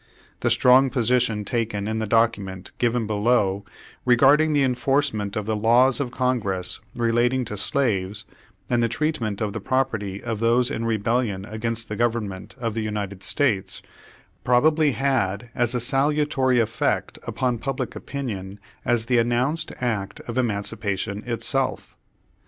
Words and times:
The 0.39 0.49
strong 0.49 0.89
position 0.89 1.45
taken 1.45 1.87
in 1.87 1.99
the 1.99 2.07
document 2.07 2.71
given 2.79 3.05
below 3.05 3.63
regarding 4.03 4.51
the 4.51 4.63
enforcement 4.63 5.35
of 5.35 5.45
the 5.45 5.55
laws 5.55 5.99
of 5.99 6.09
Congress 6.09 6.79
relating 6.95 7.45
to 7.45 7.55
slaves, 7.55 8.25
and 8.67 8.81
the 8.81 8.89
treatment 8.89 9.41
of 9.41 9.53
the 9.53 9.59
property 9.61 10.19
of 10.23 10.39
those 10.39 10.71
in 10.71 10.85
rebellion 10.85 11.45
against 11.45 11.87
the 11.87 11.95
Government 11.95 12.55
of 12.59 12.73
the 12.73 12.81
United 12.81 13.21
States, 13.21 13.83
probably 14.43 14.93
had 14.93 15.51
as 15.53 15.73
salutary 15.83 16.59
effect 16.59 17.19
upon 17.27 17.59
pub 17.59 17.79
lic 17.81 17.95
opinion 17.95 18.59
as 18.83 19.05
the 19.05 19.19
announced 19.19 19.71
act 19.79 20.19
of 20.21 20.35
emancipation 20.35 21.21
itself. 21.27 21.95